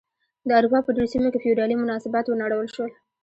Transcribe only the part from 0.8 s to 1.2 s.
په ډېرو